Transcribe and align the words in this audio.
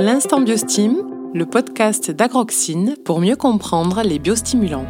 L'instant 0.00 0.40
Biostim, 0.40 0.98
le 1.34 1.44
podcast 1.44 2.12
d'Agroxine 2.12 2.94
pour 3.04 3.18
mieux 3.18 3.34
comprendre 3.34 4.02
les 4.04 4.20
biostimulants. 4.20 4.86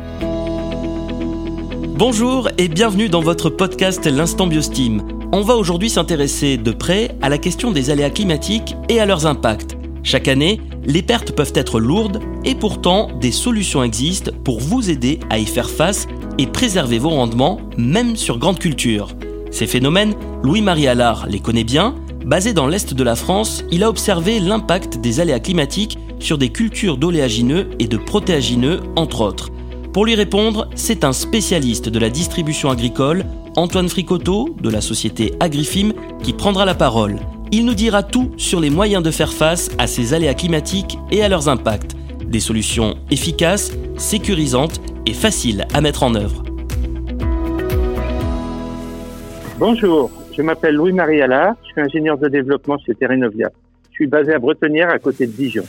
Bonjour 1.96 2.50
et 2.58 2.68
bienvenue 2.68 3.08
dans 3.08 3.22
votre 3.22 3.48
podcast 3.48 4.04
L'instant 4.04 4.46
Biostim. 4.46 5.00
On 5.32 5.40
va 5.40 5.56
aujourd'hui 5.56 5.88
s'intéresser 5.88 6.58
de 6.58 6.72
près 6.72 7.16
à 7.22 7.30
la 7.30 7.38
question 7.38 7.70
des 7.70 7.88
aléas 7.88 8.10
climatiques 8.10 8.76
et 8.90 9.00
à 9.00 9.06
leurs 9.06 9.24
impacts. 9.24 9.78
Chaque 10.02 10.28
année, 10.28 10.60
les 10.84 11.02
pertes 11.02 11.32
peuvent 11.32 11.54
être 11.54 11.80
lourdes 11.80 12.20
et 12.44 12.54
pourtant 12.54 13.08
des 13.18 13.32
solutions 13.32 13.82
existent 13.82 14.32
pour 14.44 14.60
vous 14.60 14.90
aider 14.90 15.20
à 15.30 15.38
y 15.38 15.46
faire 15.46 15.70
face 15.70 16.06
et 16.36 16.46
préserver 16.46 16.98
vos 16.98 17.10
rendements, 17.10 17.62
même 17.78 18.14
sur 18.14 18.38
grandes 18.38 18.58
cultures. 18.58 19.16
Ces 19.50 19.66
phénomènes, 19.66 20.14
Louis-Marie 20.42 20.86
Allard 20.86 21.26
les 21.28 21.40
connaît 21.40 21.64
bien. 21.64 21.94
Basé 22.24 22.52
dans 22.52 22.66
l'est 22.66 22.92
de 22.92 23.02
la 23.04 23.16
France, 23.16 23.64
il 23.70 23.82
a 23.82 23.88
observé 23.88 24.40
l'impact 24.40 24.98
des 24.98 25.20
aléas 25.20 25.40
climatiques 25.40 25.98
sur 26.18 26.36
des 26.36 26.50
cultures 26.50 26.98
d'oléagineux 26.98 27.70
et 27.78 27.86
de 27.86 27.96
protéagineux, 27.96 28.80
entre 28.96 29.22
autres. 29.22 29.50
Pour 29.92 30.04
lui 30.04 30.14
répondre, 30.14 30.68
c'est 30.74 31.04
un 31.04 31.12
spécialiste 31.12 31.88
de 31.88 31.98
la 31.98 32.10
distribution 32.10 32.70
agricole, 32.70 33.24
Antoine 33.56 33.88
Fricoteau, 33.88 34.54
de 34.60 34.68
la 34.68 34.80
société 34.80 35.34
Agrifim, 35.40 35.92
qui 36.22 36.32
prendra 36.32 36.64
la 36.64 36.74
parole. 36.74 37.18
Il 37.50 37.64
nous 37.64 37.74
dira 37.74 38.02
tout 38.02 38.30
sur 38.36 38.60
les 38.60 38.70
moyens 38.70 39.02
de 39.02 39.10
faire 39.10 39.32
face 39.32 39.70
à 39.78 39.86
ces 39.86 40.12
aléas 40.12 40.34
climatiques 40.34 40.98
et 41.10 41.22
à 41.22 41.28
leurs 41.28 41.48
impacts. 41.48 41.96
Des 42.26 42.40
solutions 42.40 42.96
efficaces, 43.10 43.72
sécurisantes 43.96 44.82
et 45.06 45.14
faciles 45.14 45.66
à 45.72 45.80
mettre 45.80 46.02
en 46.02 46.14
œuvre. 46.14 46.42
Bonjour, 49.58 50.10
je 50.38 50.42
m'appelle 50.44 50.76
Louis-Marie 50.76 51.20
Allard, 51.20 51.56
je 51.64 51.72
suis 51.72 51.80
ingénieur 51.80 52.16
de 52.16 52.28
développement 52.28 52.78
chez 52.78 52.94
Terrenovia. 52.94 53.50
Je 53.90 53.96
suis 53.96 54.06
basé 54.06 54.32
à 54.32 54.38
Bretonnière 54.38 54.88
à 54.88 55.00
côté 55.00 55.26
de 55.26 55.32
Dijon. 55.32 55.64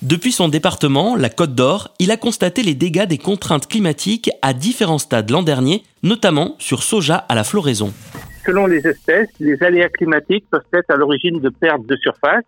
Depuis 0.00 0.30
son 0.30 0.48
département, 0.48 1.16
la 1.16 1.28
Côte 1.28 1.56
d'Or, 1.56 1.92
il 1.98 2.12
a 2.12 2.16
constaté 2.16 2.62
les 2.62 2.74
dégâts 2.74 3.06
des 3.06 3.18
contraintes 3.18 3.66
climatiques 3.66 4.30
à 4.40 4.52
différents 4.52 4.98
stades 4.98 5.28
l'an 5.28 5.42
dernier, 5.42 5.82
notamment 6.04 6.54
sur 6.60 6.84
soja 6.84 7.16
à 7.16 7.34
la 7.34 7.42
floraison. 7.42 7.92
Selon 8.46 8.66
les 8.66 8.86
espèces, 8.86 9.28
les 9.40 9.60
aléas 9.60 9.88
climatiques 9.88 10.44
peuvent 10.50 10.62
être 10.72 10.90
à 10.90 10.96
l'origine 10.96 11.40
de 11.40 11.48
pertes 11.48 11.84
de 11.86 11.96
surface 11.96 12.44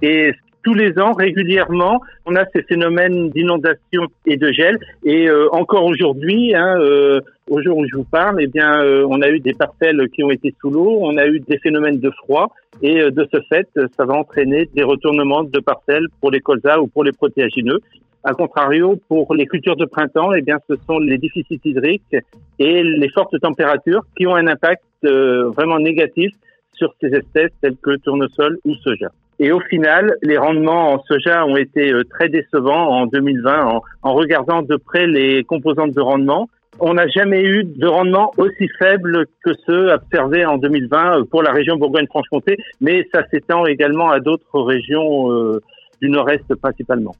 et 0.00 0.32
tous 0.62 0.74
les 0.74 0.98
ans, 0.98 1.12
régulièrement, 1.12 2.00
on 2.26 2.36
a 2.36 2.44
ces 2.54 2.62
phénomènes 2.62 3.30
d'inondation 3.30 4.06
et 4.26 4.36
de 4.36 4.52
gel. 4.52 4.78
Et 5.04 5.28
euh, 5.28 5.48
encore 5.52 5.84
aujourd'hui, 5.84 6.54
hein, 6.54 6.78
euh, 6.80 7.20
au 7.48 7.62
jour 7.62 7.78
où 7.78 7.86
je 7.86 7.96
vous 7.96 8.04
parle, 8.04 8.36
eh 8.40 8.46
bien, 8.46 8.82
euh, 8.82 9.06
on 9.08 9.22
a 9.22 9.28
eu 9.28 9.40
des 9.40 9.54
parcelles 9.54 10.08
qui 10.10 10.22
ont 10.22 10.30
été 10.30 10.54
sous 10.60 10.70
l'eau, 10.70 10.98
on 11.00 11.16
a 11.16 11.26
eu 11.26 11.40
des 11.40 11.58
phénomènes 11.58 11.98
de 11.98 12.10
froid, 12.10 12.52
et 12.82 13.10
de 13.10 13.28
ce 13.32 13.40
fait, 13.48 13.68
ça 13.96 14.04
va 14.04 14.14
entraîner 14.14 14.68
des 14.74 14.82
retournements 14.82 15.42
de 15.42 15.58
parcelles 15.60 16.06
pour 16.20 16.30
les 16.30 16.40
colzas 16.40 16.78
ou 16.78 16.86
pour 16.86 17.04
les 17.04 17.12
protéagineux. 17.12 17.80
A 18.22 18.34
contrario, 18.34 19.00
pour 19.08 19.34
les 19.34 19.46
cultures 19.46 19.76
de 19.76 19.86
printemps, 19.86 20.32
eh 20.34 20.42
bien, 20.42 20.58
ce 20.68 20.74
sont 20.86 20.98
les 20.98 21.18
déficits 21.18 21.60
hydriques 21.64 22.16
et 22.58 22.82
les 22.82 23.08
fortes 23.08 23.38
températures 23.40 24.02
qui 24.16 24.26
ont 24.26 24.34
un 24.34 24.46
impact 24.46 24.84
vraiment 25.02 25.78
négatif 25.78 26.30
sur 26.74 26.94
ces 27.00 27.08
espèces 27.08 27.50
telles 27.60 27.76
que 27.82 27.96
tournesol 27.96 28.58
ou 28.64 28.74
soja. 28.76 29.10
Et 29.42 29.52
au 29.52 29.60
final, 29.60 30.16
les 30.22 30.36
rendements 30.36 30.92
en 30.92 31.02
soja 31.04 31.46
ont 31.46 31.56
été 31.56 31.90
euh, 31.90 32.04
très 32.04 32.28
décevants 32.28 32.90
en 32.90 33.06
2020 33.06 33.80
en, 34.02 34.12
regardant 34.12 34.60
de 34.60 34.76
près 34.76 35.06
les 35.06 35.44
composantes 35.44 35.92
de 35.92 36.00
rendement. 36.02 36.50
On 36.78 36.92
n'a 36.92 37.08
jamais 37.08 37.42
eu 37.42 37.64
de 37.64 37.86
rendement 37.86 38.32
aussi 38.36 38.68
faible 38.78 39.24
que 39.42 39.52
ceux 39.66 39.92
observés 39.92 40.44
en 40.44 40.58
2020 40.58 41.20
euh, 41.20 41.24
pour 41.24 41.42
la 41.42 41.52
région 41.52 41.76
Bourgogne-Franche-Comté, 41.76 42.58
mais 42.82 43.08
ça 43.14 43.22
s'étend 43.30 43.64
également 43.64 44.10
à 44.10 44.20
d'autres 44.20 44.60
régions 44.60 45.32
euh, 45.32 45.62
du 46.02 46.10
nord-est 46.10 46.54
principalement. 46.56 47.16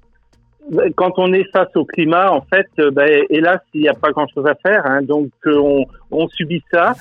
Quand 0.96 1.12
on 1.16 1.32
est 1.32 1.50
face 1.50 1.74
au 1.74 1.86
climat, 1.86 2.30
en 2.30 2.42
fait, 2.42 2.68
ben, 2.92 3.24
hélas, 3.30 3.60
il 3.72 3.80
n'y 3.80 3.88
a 3.88 3.94
pas 3.94 4.10
grand-chose 4.10 4.46
à 4.46 4.54
faire, 4.56 4.84
hein, 4.84 5.00
donc 5.00 5.30
on, 5.46 5.86
on 6.10 6.28
subit 6.28 6.62
ça. 6.70 6.92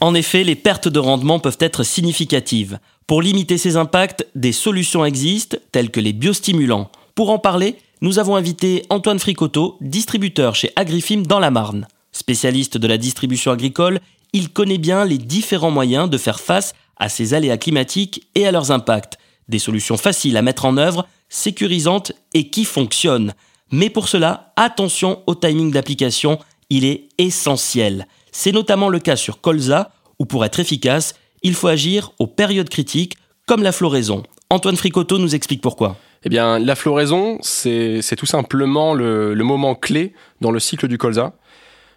En 0.00 0.14
effet, 0.14 0.44
les 0.44 0.54
pertes 0.54 0.88
de 0.88 0.98
rendement 0.98 1.38
peuvent 1.38 1.58
être 1.60 1.82
significatives. 1.82 2.78
Pour 3.06 3.20
limiter 3.20 3.58
ces 3.58 3.76
impacts, 3.76 4.26
des 4.34 4.52
solutions 4.52 5.04
existent, 5.04 5.58
telles 5.72 5.90
que 5.90 6.00
les 6.00 6.14
biostimulants. 6.14 6.90
Pour 7.14 7.28
en 7.30 7.38
parler, 7.38 7.76
nous 8.00 8.18
avons 8.18 8.34
invité 8.34 8.86
Antoine 8.88 9.18
Fricoteau, 9.18 9.76
distributeur 9.82 10.54
chez 10.54 10.72
Agrifim 10.74 11.22
dans 11.22 11.38
la 11.38 11.50
Marne. 11.50 11.86
Spécialiste 12.12 12.78
de 12.78 12.88
la 12.88 12.96
distribution 12.96 13.52
agricole, 13.52 14.00
il 14.32 14.48
connaît 14.48 14.78
bien 14.78 15.04
les 15.04 15.18
différents 15.18 15.70
moyens 15.70 16.08
de 16.08 16.16
faire 16.16 16.40
face 16.40 16.74
à 16.96 17.10
ces 17.10 17.34
aléas 17.34 17.58
climatiques 17.58 18.26
et 18.34 18.46
à 18.46 18.52
leurs 18.52 18.70
impacts. 18.70 19.18
Des 19.50 19.58
solutions 19.58 19.98
faciles 19.98 20.38
à 20.38 20.42
mettre 20.42 20.64
en 20.64 20.78
œuvre, 20.78 21.06
sécurisantes 21.28 22.12
et 22.32 22.48
qui 22.48 22.64
fonctionnent. 22.64 23.34
Mais 23.70 23.90
pour 23.90 24.08
cela, 24.08 24.52
attention 24.56 25.22
au 25.26 25.34
timing 25.34 25.70
d'application, 25.70 26.38
il 26.70 26.84
est 26.84 27.08
essentiel. 27.18 28.06
C'est 28.32 28.52
notamment 28.52 28.88
le 28.88 29.00
cas 29.00 29.16
sur 29.16 29.40
colza, 29.40 29.90
où 30.18 30.24
pour 30.24 30.44
être 30.44 30.60
efficace, 30.60 31.14
il 31.42 31.54
faut 31.54 31.68
agir 31.68 32.12
aux 32.18 32.26
périodes 32.26 32.68
critiques, 32.68 33.16
comme 33.46 33.62
la 33.62 33.72
floraison. 33.72 34.22
Antoine 34.50 34.76
Fricoteau 34.76 35.18
nous 35.18 35.34
explique 35.34 35.60
pourquoi. 35.60 35.96
Eh 36.24 36.28
bien, 36.28 36.58
la 36.58 36.74
floraison, 36.74 37.38
c'est 37.40 38.16
tout 38.16 38.26
simplement 38.26 38.94
le, 38.94 39.34
moment 39.34 39.74
clé 39.74 40.12
dans 40.40 40.50
le 40.50 40.60
cycle 40.60 40.86
du 40.86 40.98
colza. 40.98 41.32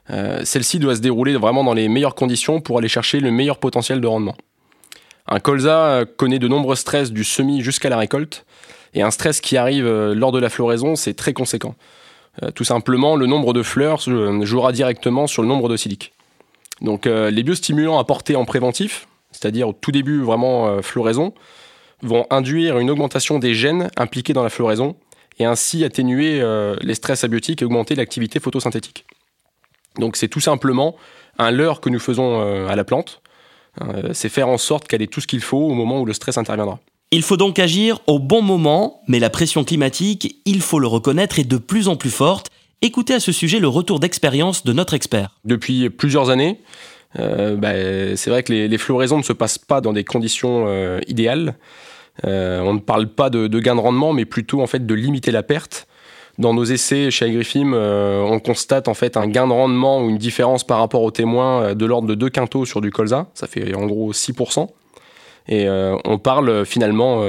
Euh, 0.09 0.41
celle-ci 0.44 0.79
doit 0.79 0.95
se 0.95 1.01
dérouler 1.01 1.35
vraiment 1.35 1.63
dans 1.63 1.73
les 1.73 1.88
meilleures 1.88 2.16
conditions 2.16 2.59
pour 2.59 2.78
aller 2.78 2.88
chercher 2.88 3.19
le 3.19 3.31
meilleur 3.31 3.57
potentiel 3.57 4.01
de 4.01 4.07
rendement. 4.07 4.35
Un 5.28 5.39
colza 5.39 6.03
connaît 6.17 6.39
de 6.39 6.47
nombreux 6.47 6.75
stress 6.75 7.12
du 7.12 7.23
semis 7.23 7.62
jusqu'à 7.62 7.89
la 7.89 7.97
récolte, 7.97 8.45
et 8.94 9.01
un 9.01 9.12
stress 9.12 9.41
qui 9.41 9.57
arrive 9.57 9.85
euh, 9.85 10.13
lors 10.13 10.31
de 10.31 10.39
la 10.39 10.50
floraison, 10.50 10.95
c'est 10.95 11.13
très 11.13 11.33
conséquent. 11.33 11.75
Euh, 12.41 12.51
tout 12.51 12.63
simplement, 12.63 13.16
le 13.16 13.27
nombre 13.27 13.53
de 13.53 13.61
fleurs 13.61 13.99
jouera 13.99 14.71
directement 14.71 15.27
sur 15.27 15.41
le 15.41 15.47
nombre 15.47 15.69
de 15.69 15.77
siliques. 15.77 16.13
Donc, 16.81 17.05
les 17.05 17.44
biostimulants 17.44 17.99
apportés 17.99 18.35
en 18.35 18.44
préventif, 18.44 19.07
c'est-à-dire 19.33 19.69
au 19.69 19.73
tout 19.73 19.91
début 19.91 20.21
vraiment 20.21 20.67
euh, 20.67 20.81
floraison, 20.81 21.33
vont 22.01 22.25
induire 22.29 22.79
une 22.79 22.89
augmentation 22.89 23.39
des 23.39 23.53
gènes 23.53 23.89
impliqués 23.97 24.33
dans 24.33 24.44
la 24.44 24.49
floraison 24.49 24.95
et 25.39 25.45
ainsi 25.45 25.83
atténuer 25.83 26.41
euh, 26.41 26.75
les 26.81 26.95
stress 26.95 27.23
abiotiques 27.23 27.61
et 27.61 27.66
augmenter 27.66 27.95
l'activité 27.95 28.39
photosynthétique. 28.39 29.05
Donc 29.97 30.15
c'est 30.15 30.27
tout 30.27 30.39
simplement 30.39 30.95
un 31.38 31.51
leurre 31.51 31.81
que 31.81 31.89
nous 31.89 32.00
faisons 32.00 32.41
euh, 32.41 32.67
à 32.67 32.75
la 32.75 32.83
plante, 32.83 33.21
c'est 34.11 34.29
faire 34.29 34.50
en 34.50 34.59
sorte 34.59 34.88
qu'elle 34.88 35.01
ait 35.01 35.07
tout 35.07 35.19
ce 35.19 35.25
qu'il 35.25 35.41
faut 35.41 35.57
au 35.57 35.73
moment 35.73 36.00
où 36.00 36.05
le 36.05 36.13
stress 36.13 36.38
interviendra. 36.38 36.79
Il 37.16 37.22
faut 37.22 37.38
donc 37.38 37.59
agir 37.59 38.00
au 38.07 38.18
bon 38.18 38.41
moment, 38.41 39.03
mais 39.07 39.19
la 39.19 39.29
pression 39.29 39.63
climatique, 39.63 40.38
il 40.46 40.62
faut 40.62 40.79
le 40.79 40.88
reconnaître, 40.88 41.38
est 41.38 41.44
de 41.44 41.57
plus 41.57 41.88
en 41.88 41.96
plus 41.96 42.09
forte. 42.09 42.50
Écoutez 42.81 43.13
à 43.13 43.19
ce 43.19 43.31
sujet 43.31 43.59
le 43.59 43.68
retour 43.68 44.00
d'expérience 44.00 44.63
de 44.63 44.74
notre 44.74 44.96
expert. 44.96 45.29
Depuis 45.46 45.91
plusieurs 45.91 46.31
années, 46.31 46.59
euh, 47.19 47.56
bah, 47.56 47.74
c'est 48.16 48.31
vrai 48.31 48.41
que 48.41 48.51
les, 48.51 48.78
floraisons 48.79 49.19
ne 49.19 49.24
se 49.24 49.31
passent 49.31 49.59
pas 49.59 49.79
dans 49.79 49.94
des 49.94 50.03
conditions 50.03 50.66
euh, 50.68 51.01
idéales. 51.07 51.53
Euh, 52.25 52.62
on 52.62 52.74
ne 52.74 52.79
parle 52.79 53.06
pas 53.06 53.30
de, 53.30 53.59
gain 53.59 53.75
de 53.75 53.81
rendement, 53.81 54.12
mais 54.12 54.25
plutôt 54.25 54.63
en 54.63 54.68
fait 54.68 54.84
de 54.84 54.94
limiter 54.95 55.30
la 55.30 55.44
perte. 55.44 55.88
Dans 56.40 56.56
nos 56.56 56.66
essais 56.66 57.12
chez 57.12 57.25
Agrifim, 57.25 57.74
on 57.74 58.40
constate 58.40 58.88
en 58.88 58.95
fait 58.95 59.18
un 59.18 59.28
gain 59.28 59.45
de 59.45 59.53
rendement 59.53 60.01
ou 60.01 60.09
une 60.09 60.18
différence 60.18 60.63
par 60.63 60.80
rapport 60.80 61.03
aux 61.03 61.12
témoins 61.12 61.75
de 61.75 61.85
l'ordre 61.85 62.07
de 62.07 62.16
2 62.16 62.30
quintaux 62.31 62.66
sur 62.66 62.81
du 62.81 62.90
colza, 62.90 63.28
ça 63.35 63.45
fait 63.45 63.75
en 63.75 63.85
gros 63.85 64.13
6%. 64.13 64.68
Et 65.47 65.67
on 65.69 66.17
parle 66.17 66.65
finalement 66.65 67.23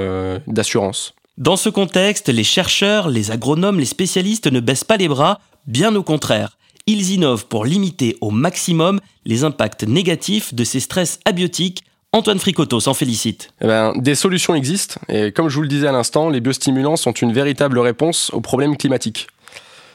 d'assurance. 0.47 1.15
Dans 1.37 1.57
ce 1.57 1.69
contexte, 1.69 2.29
les 2.29 2.45
chercheurs, 2.45 3.09
les 3.09 3.33
agronomes, 3.33 3.81
les 3.81 3.87
spécialistes 3.87 4.47
ne 4.47 4.61
baissent 4.61 4.85
pas 4.85 4.97
les 4.97 5.09
bras, 5.09 5.41
bien 5.67 5.95
au 5.97 6.05
contraire. 6.05 6.57
Ils 6.87 7.11
innovent 7.11 7.47
pour 7.47 7.65
limiter 7.65 8.17
au 8.21 8.31
maximum 8.31 9.01
les 9.25 9.43
impacts 9.43 9.83
négatifs 9.83 10.55
de 10.55 10.63
ces 10.63 10.81
stress 10.81 11.19
abiotiques. 11.25 11.83
Antoine 12.13 12.39
Fricoteau 12.39 12.79
s'en 12.79 12.95
félicite. 12.95 13.51
Eh 13.61 13.67
ben, 13.67 13.95
des 13.97 14.15
solutions 14.15 14.55
existent 14.55 15.01
et 15.09 15.33
comme 15.33 15.49
je 15.49 15.57
vous 15.57 15.63
le 15.63 15.69
disais 15.69 15.89
à 15.89 15.93
l'instant, 15.93 16.29
les 16.29 16.41
biostimulants 16.41 16.97
sont 16.97 17.13
une 17.13 17.33
véritable 17.33 17.81
réponse 17.81 18.31
aux 18.33 18.41
problèmes 18.41 18.77
climatiques. 18.77 19.27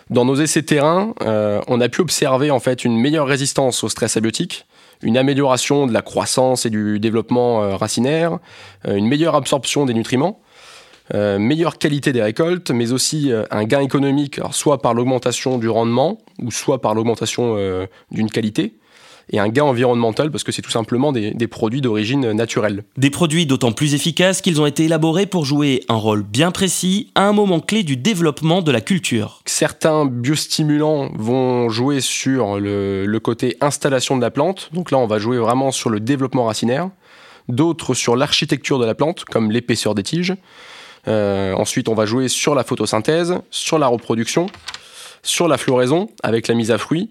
Dans 0.10 0.26
nos 0.26 0.36
essais 0.36 0.64
terrain, 0.64 1.14
euh, 1.22 1.62
on 1.68 1.80
a 1.80 1.88
pu 1.88 2.02
observer 2.02 2.52
en 2.52 2.60
fait 2.60 2.84
une 2.84 2.98
meilleure 2.98 3.28
résistance 3.28 3.84
au 3.84 3.90
stress 3.90 4.18
abiotique, 4.18 4.66
une 5.02 5.18
amélioration 5.18 5.88
de 5.88 5.94
la 5.94 6.02
croissance 6.02 6.66
et 6.66 6.70
du 6.70 7.00
développement 7.00 7.64
euh, 7.64 7.76
racinaire, 7.76 8.40
euh, 8.88 8.96
une 8.96 9.08
meilleure 9.08 9.36
absorption 9.36 9.86
des 9.86 9.94
nutriments, 9.94 10.42
euh, 11.14 11.40
meilleure 11.40 11.78
qualité 11.78 12.12
des 12.12 12.22
récoltes, 12.22 12.72
mais 12.72 12.92
aussi 12.92 13.32
un 13.50 13.64
gain 13.64 13.80
économique, 13.80 14.40
soit 14.52 14.82
par 14.82 14.94
l'augmentation 14.94 15.58
du 15.58 15.70
rendement, 15.70 16.20
ou 16.42 16.52
soit 16.52 16.82
par 16.82 16.94
l'augmentation 16.94 17.58
d'une 18.12 18.30
qualité, 18.30 18.76
et 19.32 19.40
un 19.40 19.48
gain 19.48 19.64
environnemental 19.64 20.32
parce 20.32 20.44
que 20.44 20.52
c'est 20.52 20.62
tout 20.62 20.72
simplement 20.72 21.12
des, 21.12 21.32
des 21.32 21.48
produits 21.48 21.82
d'origine 21.82 22.32
naturelle. 22.32 22.84
Des 22.98 23.10
produits 23.10 23.46
d'autant 23.46 23.72
plus 23.72 23.94
efficaces 23.94 24.42
qu'ils 24.42 24.62
ont 24.62 24.66
été 24.66 24.86
élaborés 24.86 25.26
pour 25.26 25.46
jouer 25.46 25.84
un 25.90 25.96
rôle 25.96 26.24
bien 26.24 26.52
précis 26.52 27.12
à 27.16 27.28
un 27.28 27.34
moment 27.34 27.60
clé 27.60 27.84
du 27.84 27.98
développement 27.98 28.62
de 28.62 28.72
la 28.72 28.82
culture. 28.82 29.42
Certains 29.46 30.06
biostimulants 30.06 31.10
vont 31.16 31.70
jouer 31.70 32.02
sur 32.02 32.60
le, 32.60 33.06
le 33.06 33.20
côté 33.20 33.58
installation 33.62 34.18
de 34.18 34.22
la 34.22 34.32
plante, 34.32 34.70
donc 34.74 34.92
là 34.92 34.98
on 34.98 35.08
va 35.08 35.20
jouer 35.20 35.38
vraiment 35.38 35.72
sur 35.72 35.90
le 35.90 36.00
développement 36.00 36.46
racinaire, 36.46 36.90
d'autres 37.48 37.94
sur 37.94 38.16
l'architecture 38.16 38.80
de 38.80 38.86
la 38.86 38.96
plante, 38.96 39.26
comme 39.26 39.52
l'épaisseur 39.52 39.96
des 39.96 40.04
tiges, 40.04 40.36
Euh, 41.08 41.54
ensuite, 41.56 41.88
on 41.88 41.96
va 41.96 42.06
jouer 42.06 42.28
sur 42.28 42.56
la 42.56 42.64
photosynthèse, 42.64 43.40
sur 43.50 43.80
la 43.80 43.88
reproduction, 43.88 44.48
sur 45.24 45.48
la 45.48 45.58
floraison 45.58 46.10
avec 46.24 46.48
la 46.50 46.56
mise 46.56 46.72
à 46.72 46.78
fruit, 46.78 47.10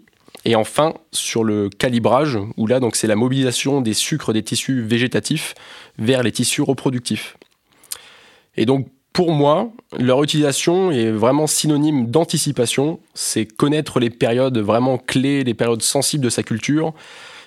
et 0.48 0.56
enfin 0.56 0.94
sur 1.12 1.44
le 1.44 1.68
calibrage, 1.68 2.38
où 2.56 2.66
là 2.66 2.80
donc 2.80 2.96
c'est 2.96 3.06
la 3.06 3.16
mobilisation 3.16 3.82
des 3.82 3.92
sucres 3.92 4.32
des 4.32 4.42
tissus 4.42 4.80
végétatifs 4.80 5.54
vers 5.98 6.22
les 6.22 6.32
tissus 6.32 6.62
reproductifs. 6.62 7.36
Et 8.56 8.64
donc 8.64 8.88
pour 9.12 9.32
moi, 9.32 9.70
leur 9.98 10.22
utilisation 10.22 10.90
est 10.90 11.10
vraiment 11.10 11.46
synonyme 11.46 12.06
d'anticipation. 12.06 12.98
C'est 13.12 13.44
connaître 13.44 14.00
les 14.00 14.08
périodes 14.08 14.56
vraiment 14.56 14.96
clés, 14.96 15.44
les 15.44 15.52
périodes 15.52 15.82
sensibles 15.82 16.24
de 16.24 16.30
sa 16.30 16.42
culture 16.42 16.94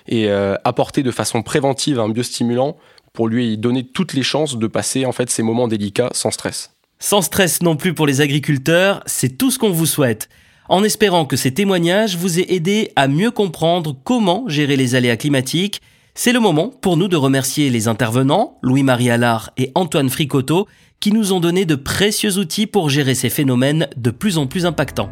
et 0.06 0.28
euh, 0.28 0.54
apporter 0.62 1.02
de 1.02 1.10
façon 1.10 1.42
préventive 1.42 1.98
un 1.98 2.08
biostimulant 2.08 2.76
pour 3.12 3.26
lui 3.26 3.58
donner 3.58 3.84
toutes 3.84 4.12
les 4.12 4.22
chances 4.22 4.58
de 4.58 4.66
passer 4.68 5.06
en 5.06 5.12
fait 5.12 5.28
ces 5.28 5.42
moments 5.42 5.66
délicats 5.66 6.10
sans 6.12 6.30
stress. 6.30 6.70
Sans 7.00 7.22
stress 7.22 7.62
non 7.62 7.74
plus 7.74 7.94
pour 7.94 8.06
les 8.06 8.20
agriculteurs, 8.20 9.02
c'est 9.06 9.36
tout 9.36 9.50
ce 9.50 9.58
qu'on 9.58 9.70
vous 9.70 9.86
souhaite. 9.86 10.28
En 10.72 10.84
espérant 10.84 11.26
que 11.26 11.36
ces 11.36 11.52
témoignages 11.52 12.16
vous 12.16 12.40
aient 12.40 12.46
aidé 12.48 12.92
à 12.96 13.06
mieux 13.06 13.30
comprendre 13.30 13.94
comment 14.04 14.44
gérer 14.48 14.76
les 14.76 14.94
aléas 14.94 15.18
climatiques, 15.18 15.82
c'est 16.14 16.32
le 16.32 16.40
moment 16.40 16.70
pour 16.80 16.96
nous 16.96 17.08
de 17.08 17.16
remercier 17.16 17.68
les 17.68 17.88
intervenants, 17.88 18.56
Louis-Marie 18.62 19.10
Allard 19.10 19.50
et 19.58 19.70
Antoine 19.74 20.08
Fricoteau, 20.08 20.66
qui 20.98 21.12
nous 21.12 21.34
ont 21.34 21.40
donné 21.40 21.66
de 21.66 21.74
précieux 21.74 22.38
outils 22.38 22.66
pour 22.66 22.88
gérer 22.88 23.14
ces 23.14 23.28
phénomènes 23.28 23.86
de 23.98 24.10
plus 24.10 24.38
en 24.38 24.46
plus 24.46 24.64
impactants. 24.64 25.10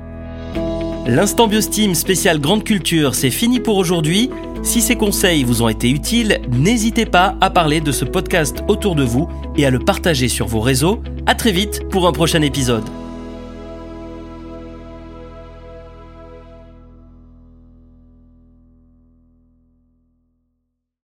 L'instant 1.06 1.46
Biostime 1.46 1.94
spécial 1.94 2.40
Grande 2.40 2.64
Culture, 2.64 3.14
c'est 3.14 3.28
fini 3.28 3.60
pour 3.60 3.76
aujourd'hui. 3.76 4.30
Si 4.62 4.80
ces 4.80 4.96
conseils 4.96 5.44
vous 5.44 5.60
ont 5.60 5.68
été 5.68 5.90
utiles, 5.90 6.40
n'hésitez 6.50 7.04
pas 7.04 7.36
à 7.42 7.50
parler 7.50 7.82
de 7.82 7.92
ce 7.92 8.06
podcast 8.06 8.64
autour 8.66 8.94
de 8.94 9.04
vous 9.04 9.28
et 9.58 9.66
à 9.66 9.70
le 9.70 9.78
partager 9.78 10.28
sur 10.28 10.46
vos 10.46 10.60
réseaux. 10.60 11.02
À 11.26 11.34
très 11.34 11.52
vite 11.52 11.86
pour 11.90 12.06
un 12.06 12.12
prochain 12.12 12.40
épisode. 12.40 12.84